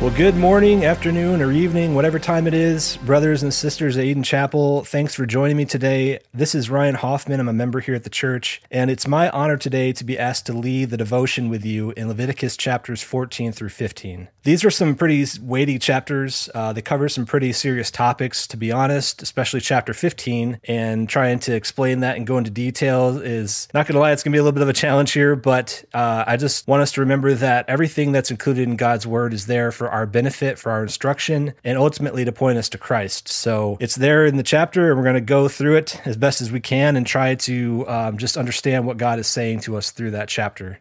[0.00, 4.22] Well, good morning, afternoon, or evening, whatever time it is, brothers and sisters at Eden
[4.22, 4.82] Chapel.
[4.82, 6.20] Thanks for joining me today.
[6.32, 7.38] This is Ryan Hoffman.
[7.38, 10.46] I'm a member here at the church, and it's my honor today to be asked
[10.46, 14.28] to lead the devotion with you in Leviticus chapters 14 through 15.
[14.42, 16.48] These are some pretty weighty chapters.
[16.54, 20.60] Uh, they cover some pretty serious topics, to be honest, especially chapter 15.
[20.64, 24.22] And trying to explain that and go into detail is not going to lie, it's
[24.22, 26.80] going to be a little bit of a challenge here, but uh, I just want
[26.80, 30.58] us to remember that everything that's included in God's word is there for our benefit,
[30.58, 33.28] for our instruction, and ultimately to point us to Christ.
[33.28, 36.40] So it's there in the chapter, and we're going to go through it as best
[36.40, 39.90] as we can and try to um, just understand what God is saying to us
[39.90, 40.80] through that chapter.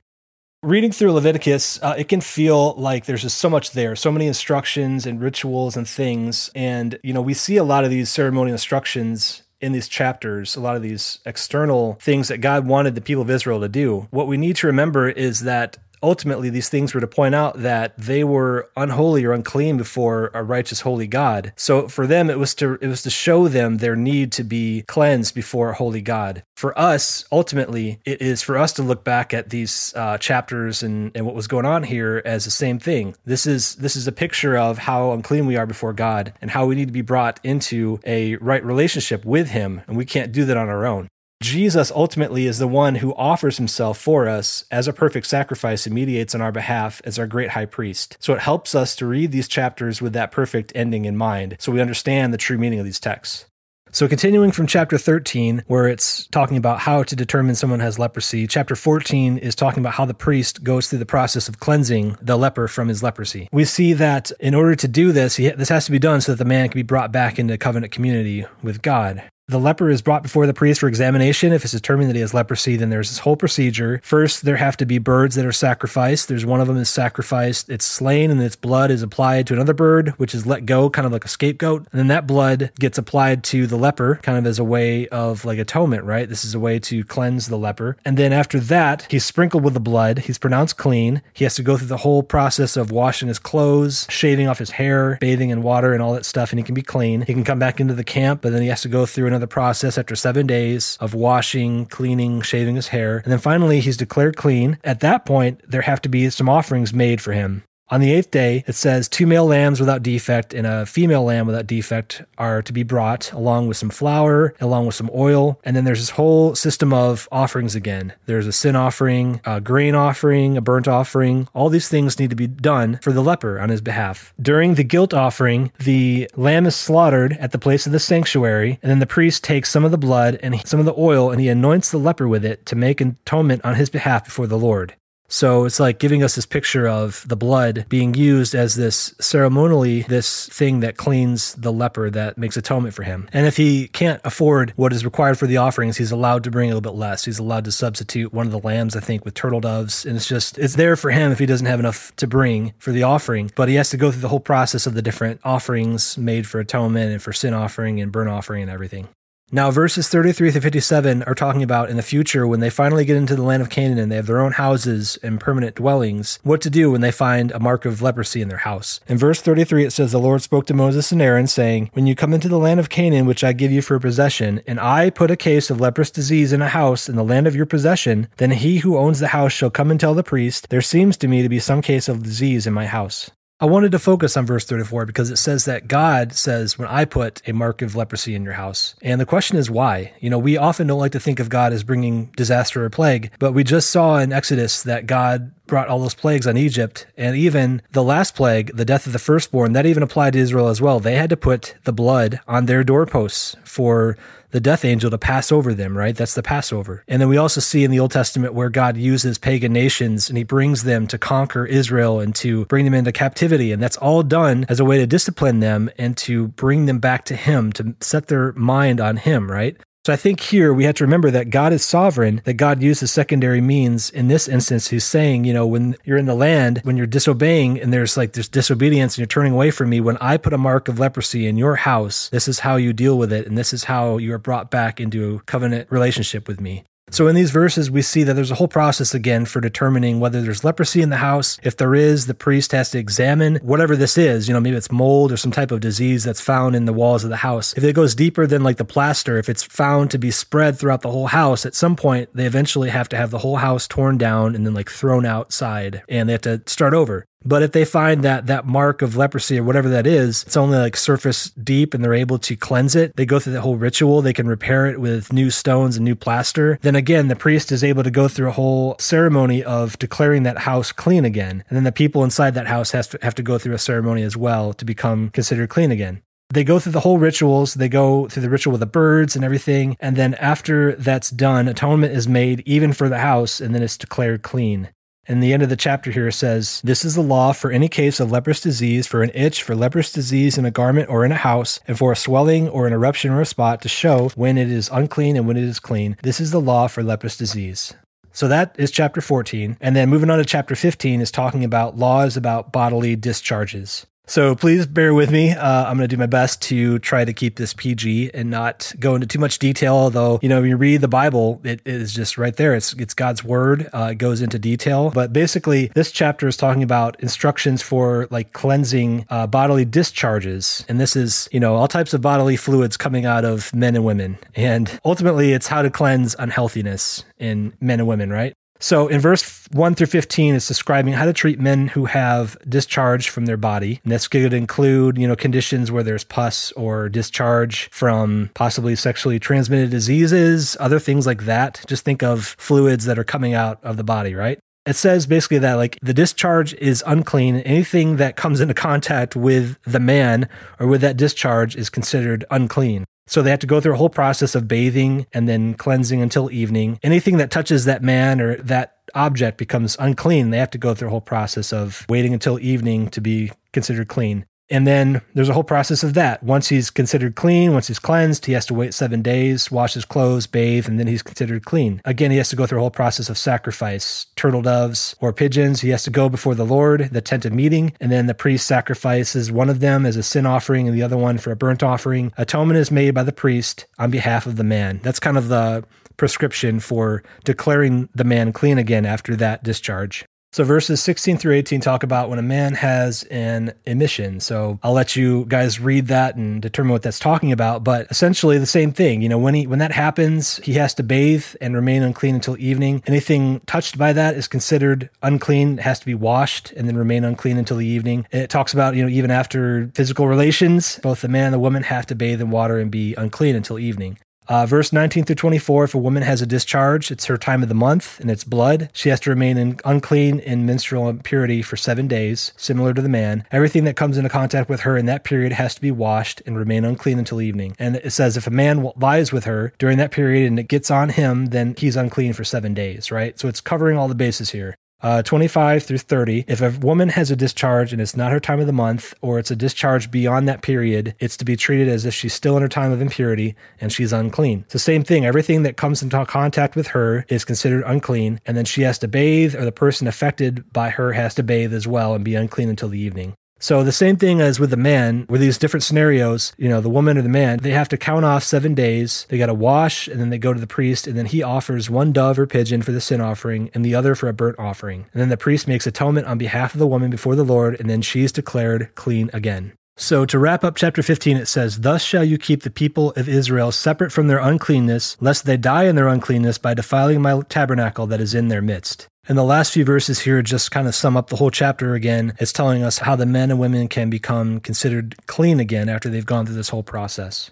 [0.62, 4.28] Reading through Leviticus, uh, it can feel like there's just so much there, so many
[4.28, 6.52] instructions and rituals and things.
[6.54, 10.60] And, you know, we see a lot of these ceremonial instructions in these chapters, a
[10.60, 14.08] lot of these external things that God wanted the people of Israel to do.
[14.12, 17.98] What we need to remember is that ultimately these things were to point out that
[17.98, 21.54] they were unholy or unclean before a righteous holy God.
[21.56, 24.84] So for them it was to it was to show them their need to be
[24.88, 26.44] cleansed before a holy God.
[26.56, 31.12] For us, ultimately, it is for us to look back at these uh, chapters and,
[31.16, 33.16] and what was going on here as the same thing.
[33.26, 36.66] This is this is a picture of how unclean we are before God and how
[36.66, 40.46] we need to be brought into a right relationship with Him, and we can't do
[40.46, 41.08] that on our own.
[41.42, 45.96] Jesus ultimately is the one who offers himself for us as a perfect sacrifice and
[45.96, 48.18] mediates on our behalf as our great high priest.
[48.20, 51.72] So it helps us to read these chapters with that perfect ending in mind so
[51.72, 53.46] we understand the true meaning of these texts.
[53.92, 58.46] So, continuing from chapter 13, where it's talking about how to determine someone has leprosy,
[58.46, 62.38] chapter 14 is talking about how the priest goes through the process of cleansing the
[62.38, 63.50] leper from his leprosy.
[63.52, 66.38] We see that in order to do this, this has to be done so that
[66.38, 69.24] the man can be brought back into covenant community with God.
[69.50, 71.54] The leper is brought before the priest for examination.
[71.54, 74.00] If it's determined that he has leprosy, then there's this whole procedure.
[74.04, 76.28] First, there have to be birds that are sacrificed.
[76.28, 77.68] There's one of them is sacrificed.
[77.68, 81.08] It's slain and its blood is applied to another bird, which is let go, kind
[81.08, 81.88] of like a scapegoat.
[81.92, 85.46] And then that blood gets applied to the leper, kind of as a way of
[85.46, 86.30] like atonement, right?
[86.30, 87.98] This is a way to cleanse the leper.
[88.06, 90.20] And then after that, he's sprinkled with the blood.
[90.20, 91.24] He's pronounced clean.
[91.34, 94.70] He has to go through the whole process of washing his clothes, shaving off his
[94.70, 97.22] hair, bathing in water and all that stuff, and he can be clean.
[97.22, 99.39] He can come back into the camp, but then he has to go through another
[99.40, 103.18] the process after seven days of washing, cleaning, shaving his hair.
[103.20, 104.78] And then finally, he's declared clean.
[104.84, 107.64] At that point, there have to be some offerings made for him.
[107.92, 111.48] On the eighth day, it says two male lambs without defect and a female lamb
[111.48, 115.60] without defect are to be brought, along with some flour, along with some oil.
[115.64, 118.14] And then there's this whole system of offerings again.
[118.28, 121.48] There's a sin offering, a grain offering, a burnt offering.
[121.56, 124.36] All these things need to be done for the leper on his behalf.
[124.40, 128.92] During the guilt offering, the lamb is slaughtered at the place of the sanctuary, and
[128.92, 131.50] then the priest takes some of the blood and some of the oil and he
[131.50, 134.94] anoints the leper with it to make atonement on his behalf before the Lord.
[135.30, 140.02] So it's like giving us this picture of the blood being used as this ceremonially,
[140.04, 143.30] this thing that cleans the leper that makes atonement for him.
[143.32, 146.70] And if he can't afford what is required for the offerings, he's allowed to bring
[146.70, 147.26] a little bit less.
[147.26, 150.06] He's allowed to substitute one of the lambs, I think, with turtle doves.
[150.06, 152.92] And it's just, it's there for him if he doesn't have enough to bring for
[152.92, 153.52] the offering.
[153.56, 156.60] But he has to go through the whole process of the different offerings made for
[156.60, 159.08] atonement and for sin offering and burnt offering and everything.
[159.52, 163.18] Now, verses 33 through 57 are talking about in the future when they finally get
[163.18, 166.62] into the land of Canaan and they have their own houses and permanent dwellings, what
[166.62, 169.00] to do when they find a mark of leprosy in their house.
[169.08, 172.14] In verse 33, it says, The Lord spoke to Moses and Aaron, saying, When you
[172.14, 175.32] come into the land of Canaan, which I give you for possession, and I put
[175.32, 178.52] a case of leprous disease in a house in the land of your possession, then
[178.52, 181.42] he who owns the house shall come and tell the priest, There seems to me
[181.42, 183.32] to be some case of disease in my house.
[183.62, 187.04] I wanted to focus on verse 34 because it says that God says, When I
[187.04, 188.96] put a mark of leprosy in your house.
[189.02, 190.14] And the question is why?
[190.22, 193.32] You know, we often don't like to think of God as bringing disaster or plague,
[193.38, 197.06] but we just saw in Exodus that God brought all those plagues on Egypt.
[197.18, 200.70] And even the last plague, the death of the firstborn, that even applied to Israel
[200.70, 201.02] as well.
[201.02, 204.18] They had to put the blood on their doorposts for
[204.52, 206.16] the death angel to pass over them, right?
[206.16, 207.04] That's the Passover.
[207.08, 210.38] And then we also see in the Old Testament where God uses pagan nations and
[210.38, 213.72] he brings them to conquer Israel and to bring them into captivity.
[213.72, 217.26] And that's all done as a way to discipline them and to bring them back
[217.26, 219.78] to him, to set their mind on him, right?
[220.10, 223.12] So I think here we have to remember that God is sovereign, that God uses
[223.12, 224.10] secondary means.
[224.10, 227.80] In this instance, he's saying, you know, when you're in the land, when you're disobeying
[227.80, 230.58] and there's like this disobedience and you're turning away from me, when I put a
[230.58, 233.46] mark of leprosy in your house, this is how you deal with it.
[233.46, 236.86] And this is how you are brought back into a covenant relationship with me.
[237.12, 240.42] So in these verses, we see that there's a whole process again for determining whether
[240.42, 241.58] there's leprosy in the house.
[241.64, 244.48] If there is, the priest has to examine whatever this is.
[244.48, 247.24] You know, maybe it's mold or some type of disease that's found in the walls
[247.24, 247.74] of the house.
[247.74, 251.02] If it goes deeper than like the plaster, if it's found to be spread throughout
[251.02, 254.18] the whole house, at some point they eventually have to have the whole house torn
[254.18, 257.26] down and then like thrown outside and they have to start over.
[257.46, 260.78] But if they find that that mark of leprosy or whatever that is, it's only
[260.78, 264.22] like surface deep and they're able to cleanse it, they go through the whole ritual,
[264.22, 266.78] they can repair it with new stones and new plaster.
[266.82, 270.60] Then again, the priest is able to go through a whole ceremony of declaring that
[270.60, 271.64] house clean again.
[271.70, 274.24] And then the people inside that house has to have to go through a ceremony
[274.24, 276.22] as well to become considered clean again.
[276.52, 277.76] They go through the whole rituals.
[277.76, 279.96] They go through the ritual with the birds and everything.
[280.00, 283.98] And then after that's done, atonement is made even for the house, and then it's
[283.98, 284.90] declared clean.
[285.30, 288.20] And the end of the chapter here says, This is the law for any case
[288.20, 291.36] of leprous disease, for an itch, for leprous disease in a garment or in a
[291.36, 294.72] house, and for a swelling or an eruption or a spot to show when it
[294.72, 296.18] is unclean and when it is clean.
[296.24, 297.94] This is the law for leprous disease.
[298.32, 299.78] So that is chapter 14.
[299.80, 304.08] And then moving on to chapter 15 is talking about laws about bodily discharges.
[304.30, 305.54] So please bear with me.
[305.54, 308.94] Uh, I'm going to do my best to try to keep this PG and not
[309.00, 309.96] go into too much detail.
[309.96, 312.76] Although, you know, when you read the Bible, it is just right there.
[312.76, 313.90] It's, it's God's word.
[313.92, 315.10] Uh, it goes into detail.
[315.10, 320.86] But basically, this chapter is talking about instructions for like cleansing uh, bodily discharges.
[320.88, 324.06] And this is, you know, all types of bodily fluids coming out of men and
[324.06, 324.38] women.
[324.54, 328.54] And ultimately, it's how to cleanse unhealthiness in men and women, right?
[328.80, 333.30] So in verse 1 through 15, it's describing how to treat men who have discharge
[333.30, 334.00] from their body.
[334.04, 339.38] And this could include, you know, conditions where there's pus or discharge from possibly sexually
[339.38, 341.84] transmitted diseases, other things like that.
[341.88, 344.60] Just think of fluids that are coming out of the body, right?
[344.86, 347.58] It says basically that like the discharge is unclean.
[347.58, 350.48] Anything that comes into contact with the man
[350.80, 353.06] or with that discharge is considered unclean.
[353.30, 356.52] So they have to go through a whole process of bathing and then cleansing until
[356.52, 357.00] evening.
[357.04, 360.50] Anything that touches that man or that object becomes unclean.
[360.50, 364.08] They have to go through a whole process of waiting until evening to be considered
[364.08, 364.46] clean.
[364.70, 366.44] And then there's a whole process of that.
[366.44, 370.06] Once he's considered clean, once he's cleansed, he has to wait seven days, wash his
[370.06, 372.02] clothes, bathe, and then he's considered clean.
[372.06, 375.82] Again, he has to go through a whole process of sacrifice turtle doves or pigeons.
[375.82, 378.68] He has to go before the Lord, the tent of meeting, and then the priest
[378.68, 381.84] sacrifices one of them as a sin offering and the other one for a burnt
[381.84, 382.32] offering.
[382.38, 385.00] Atonement is made by the priest on behalf of the man.
[385.04, 385.84] That's kind of the
[386.18, 390.26] prescription for declaring the man clean again after that discharge.
[390.52, 394.40] So verses 16 through 18 talk about when a man has an emission.
[394.40, 398.58] So I'll let you guys read that and determine what that's talking about, but essentially
[398.58, 399.22] the same thing.
[399.22, 402.58] You know, when he when that happens, he has to bathe and remain unclean until
[402.58, 403.04] evening.
[403.06, 407.24] Anything touched by that is considered unclean, it has to be washed and then remain
[407.24, 408.26] unclean until the evening.
[408.32, 411.84] It talks about, you know, even after physical relations, both the man and the woman
[411.84, 414.18] have to bathe in water and be unclean until evening.
[414.50, 417.70] Uh, verse 19 through 24 if a woman has a discharge, it's her time of
[417.70, 418.90] the month and it's blood.
[418.94, 423.10] She has to remain in, unclean in menstrual impurity for seven days, similar to the
[423.10, 423.46] man.
[423.52, 426.58] Everything that comes into contact with her in that period has to be washed and
[426.58, 427.76] remain unclean until evening.
[427.78, 430.90] And it says if a man lies with her during that period and it gets
[430.90, 433.40] on him, then he's unclean for seven days, right?
[433.40, 436.46] So it's covering all the bases here uh, 25 through 30.
[436.48, 439.40] If a woman has a discharge and it's not her time of the month, or
[439.40, 442.62] it's a discharge beyond that period, it's to be treated as if she's still in
[442.62, 444.66] her time of impurity and she's unclean.
[444.70, 445.26] The same thing.
[445.26, 449.08] Everything that comes into contact with her is considered unclean, and then she has to
[449.08, 452.70] bathe, or the person affected by her has to bathe as well and be unclean
[452.70, 453.34] until the evening.
[453.60, 456.90] So the same thing as with the man, with these different scenarios, you know, the
[456.90, 459.26] woman or the man, they have to count off seven days.
[459.30, 461.90] They got to wash and then they go to the priest and then he offers
[461.90, 465.08] one dove or pigeon for the sin offering and the other for a burnt offering.
[465.12, 467.90] And then the priest makes atonement on behalf of the woman before the Lord and
[467.90, 469.74] then she is declared clean again.
[469.98, 473.28] So to wrap up chapter 15, it says, Thus shall you keep the people of
[473.28, 478.08] Israel separate from their uncleanness, lest they die in their uncleanness by defiling my tabernacle
[478.08, 479.10] that is in their midst.
[479.30, 482.34] And the last few verses here just kind of sum up the whole chapter again.
[482.40, 486.26] It's telling us how the men and women can become considered clean again after they've
[486.26, 487.52] gone through this whole process.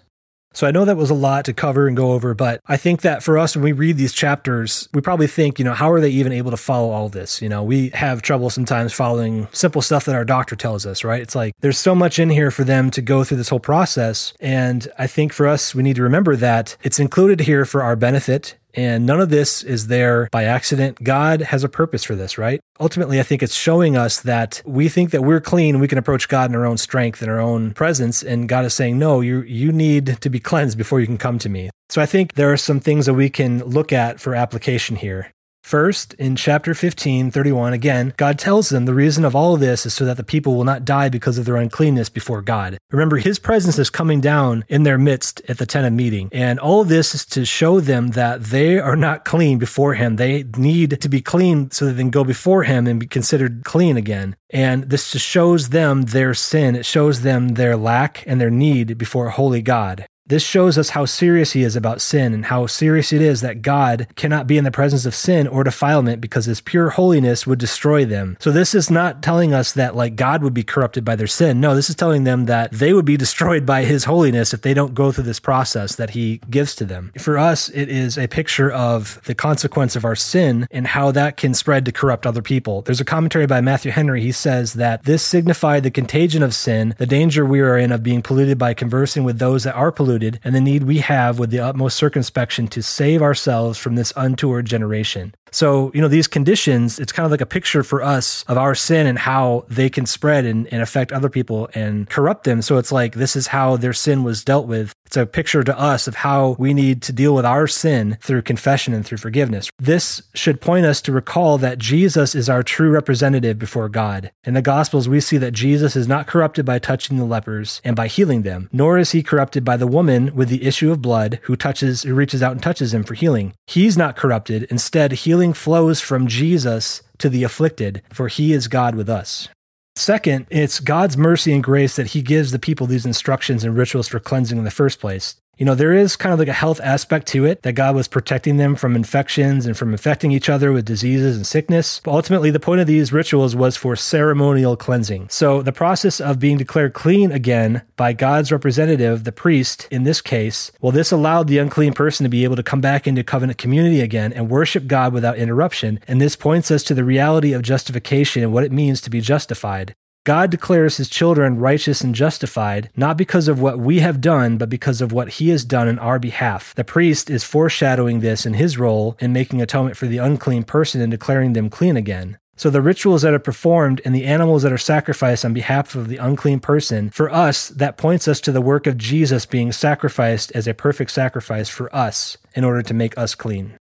[0.54, 3.02] So I know that was a lot to cover and go over, but I think
[3.02, 6.00] that for us, when we read these chapters, we probably think, you know, how are
[6.00, 7.40] they even able to follow all this?
[7.40, 11.22] You know, we have trouble sometimes following simple stuff that our doctor tells us, right?
[11.22, 14.32] It's like there's so much in here for them to go through this whole process.
[14.40, 17.94] And I think for us, we need to remember that it's included here for our
[17.94, 18.56] benefit.
[18.78, 21.02] And none of this is there by accident.
[21.02, 22.60] God has a purpose for this, right?
[22.78, 26.28] Ultimately, I think it's showing us that we think that we're clean we can approach
[26.28, 28.22] God in our own strength and our own presence.
[28.22, 31.40] And God is saying, no, you, you need to be cleansed before you can come
[31.40, 31.70] to me.
[31.88, 35.32] So I think there are some things that we can look at for application here.
[35.68, 39.84] First, in chapter 15, 31, again, God tells them the reason of all of this
[39.84, 42.78] is so that the people will not die because of their uncleanness before God.
[42.90, 46.30] Remember, his presence is coming down in their midst at the tent of meeting.
[46.32, 50.16] And all of this is to show them that they are not clean before him.
[50.16, 53.62] They need to be clean so that they can go before him and be considered
[53.64, 54.36] clean again.
[54.48, 56.76] And this just shows them their sin.
[56.76, 60.06] It shows them their lack and their need before a holy God.
[60.28, 63.62] This shows us how serious he is about sin and how serious it is that
[63.62, 67.58] God cannot be in the presence of sin or defilement because his pure holiness would
[67.58, 68.36] destroy them.
[68.38, 71.60] So this is not telling us that like God would be corrupted by their sin.
[71.60, 74.74] No, this is telling them that they would be destroyed by his holiness if they
[74.74, 77.10] don't go through this process that he gives to them.
[77.18, 81.38] For us, it is a picture of the consequence of our sin and how that
[81.38, 82.82] can spread to corrupt other people.
[82.82, 84.20] There's a commentary by Matthew Henry.
[84.20, 88.02] He says that this signified the contagion of sin, the danger we are in of
[88.02, 91.38] being polluted by conversing with those that are polluted polluted, and the need we have
[91.38, 95.34] with the utmost circumspection to save ourselves from this untoward generation.
[95.50, 98.74] So, you know, these conditions, it's kind of like a picture for us of our
[98.74, 102.62] sin and how they can spread and, and, affect other people and corrupt them.
[102.62, 104.92] So it's like this is how their sin was dealt with.
[105.06, 108.42] It's a picture to us of how we need to deal with our sin through
[108.42, 109.70] confession and through forgiveness.
[109.78, 114.30] This should point us to recall that Jesus is our true representative before God.
[114.44, 117.96] In the Gospels, we see that Jesus is not corrupted by touching the lepers and
[117.96, 121.40] by healing them, nor is he corrupted by the woman with the issue of blood
[121.44, 123.54] who touches, who reaches out and touches him for healing.
[123.66, 124.64] He's not corrupted.
[124.64, 129.48] Instead, healing healing flows from Jesus to the afflicted, for he is God with us.
[129.94, 134.08] Second, it's God's mercy and grace that he gives the people these instructions and rituals
[134.08, 135.36] for cleansing in the first place.
[135.58, 138.06] You know, there is kind of like a health aspect to it that God was
[138.06, 142.00] protecting them from infections and from infecting each other with diseases and sickness.
[142.04, 145.30] But ultimately, the point of these rituals was for ceremonial cleansing.
[145.30, 150.20] So the process of being declared clean again by God's representative, the priest in this
[150.20, 153.58] case, well, this allowed the unclean person to be able to come back into covenant
[153.58, 155.98] community again and worship God without interruption.
[156.06, 159.20] And this points us to the reality of justification and what it means to be
[159.20, 159.96] justified.
[160.28, 164.68] God declares his children righteous and justified, not because of what we have done, but
[164.68, 166.74] because of what he has done in our behalf.
[166.74, 171.00] The priest is foreshadowing this in his role in making atonement for the unclean person
[171.00, 172.36] and declaring them clean again.
[172.56, 176.08] So the rituals that are performed and the animals that are sacrificed on behalf of
[176.08, 180.52] the unclean person, for us, that points us to the work of Jesus being sacrificed
[180.52, 183.77] as a perfect sacrifice for us in order to make us clean.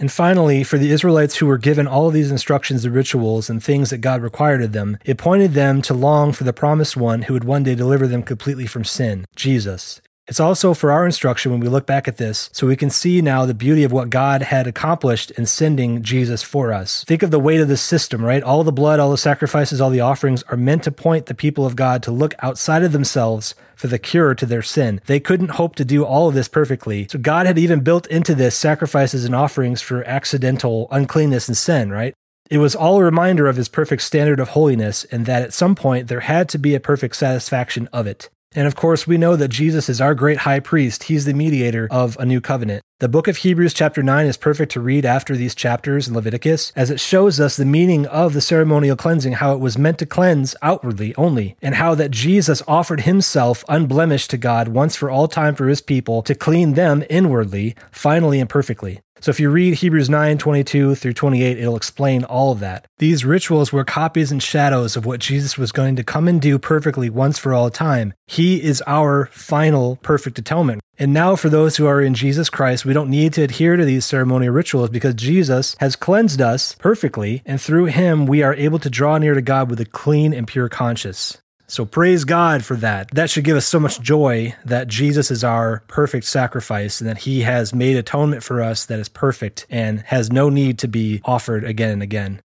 [0.00, 3.62] And finally, for the Israelites who were given all of these instructions and rituals and
[3.62, 7.22] things that God required of them, it pointed them to long for the promised one
[7.22, 10.00] who would one day deliver them completely from sin, Jesus.
[10.30, 13.20] It's also for our instruction when we look back at this, so we can see
[13.20, 17.02] now the beauty of what God had accomplished in sending Jesus for us.
[17.02, 18.40] Think of the weight of the system, right?
[18.40, 21.66] All the blood, all the sacrifices, all the offerings are meant to point the people
[21.66, 25.00] of God to look outside of themselves for the cure to their sin.
[25.06, 27.08] They couldn't hope to do all of this perfectly.
[27.10, 31.90] So God had even built into this sacrifices and offerings for accidental uncleanness and sin,
[31.90, 32.14] right?
[32.48, 35.74] It was all a reminder of his perfect standard of holiness, and that at some
[35.74, 38.30] point there had to be a perfect satisfaction of it.
[38.52, 41.04] And of course, we know that Jesus is our great high priest.
[41.04, 42.82] He's the mediator of a new covenant.
[42.98, 46.72] The book of Hebrews, chapter 9, is perfect to read after these chapters in Leviticus,
[46.74, 50.06] as it shows us the meaning of the ceremonial cleansing, how it was meant to
[50.06, 55.28] cleanse outwardly only, and how that Jesus offered himself unblemished to God once for all
[55.28, 59.00] time for his people to clean them inwardly, finally and perfectly.
[59.20, 62.86] So if you read Hebrews 9, 22 through 28, it'll explain all of that.
[62.98, 66.58] These rituals were copies and shadows of what Jesus was going to come and do
[66.58, 68.14] perfectly once for all time.
[68.26, 70.80] He is our final perfect atonement.
[70.98, 73.84] And now, for those who are in Jesus Christ, we don't need to adhere to
[73.84, 78.78] these ceremonial rituals because Jesus has cleansed us perfectly, and through him we are able
[78.78, 81.38] to draw near to God with a clean and pure conscience.
[81.70, 83.12] So praise God for that.
[83.12, 87.18] That should give us so much joy that Jesus is our perfect sacrifice and that
[87.18, 91.20] he has made atonement for us that is perfect and has no need to be
[91.24, 92.40] offered again and again.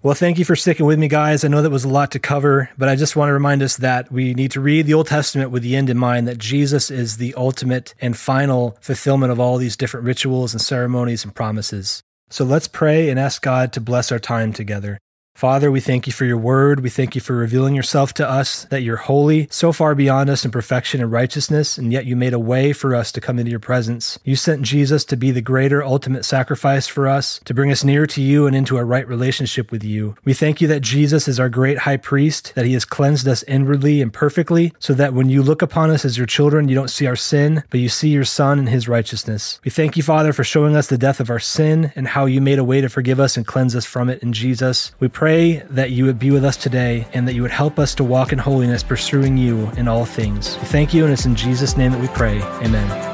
[0.00, 1.44] Well, thank you for sticking with me, guys.
[1.44, 3.78] I know that was a lot to cover, but I just want to remind us
[3.78, 6.88] that we need to read the Old Testament with the end in mind that Jesus
[6.88, 12.00] is the ultimate and final fulfillment of all these different rituals and ceremonies and promises.
[12.30, 15.00] So let's pray and ask God to bless our time together.
[15.38, 16.80] Father, we thank you for your word.
[16.80, 20.44] We thank you for revealing yourself to us, that you're holy, so far beyond us
[20.44, 23.52] in perfection and righteousness, and yet you made a way for us to come into
[23.52, 24.18] your presence.
[24.24, 28.04] You sent Jesus to be the greater ultimate sacrifice for us, to bring us near
[28.04, 30.16] to you and into a right relationship with you.
[30.24, 33.44] We thank you that Jesus is our great high priest, that he has cleansed us
[33.44, 36.90] inwardly and perfectly, so that when you look upon us as your children, you don't
[36.90, 39.60] see our sin, but you see your Son and his righteousness.
[39.64, 42.40] We thank you, Father, for showing us the death of our sin and how you
[42.40, 44.90] made a way to forgive us and cleanse us from it in Jesus.
[44.98, 47.78] We pray pray that you would be with us today and that you would help
[47.78, 50.56] us to walk in holiness, pursuing you in all things.
[50.56, 52.40] We thank you, and it's in Jesus' name that we pray.
[52.64, 53.07] Amen.